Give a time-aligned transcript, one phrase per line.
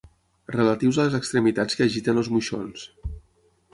[0.53, 2.87] Relatius a les extremitats que agiten els moixons.